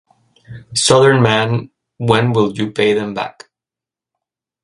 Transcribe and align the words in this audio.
Southern 0.73 1.21
Man, 1.21 1.69
when 1.97 2.33
will 2.33 2.53
you 2.53 2.71
pay 2.71 2.93
them 2.93 3.13
back? 3.13 3.51